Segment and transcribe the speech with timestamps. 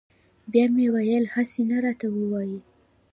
[0.51, 2.59] بیا مې ویل هسې نه راته ووایي.